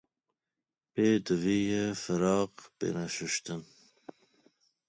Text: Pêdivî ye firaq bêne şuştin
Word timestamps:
Pêdivî 0.93 1.59
ye 1.71 1.85
firaq 2.01 2.55
bêne 2.77 3.05
şuştin 3.15 3.61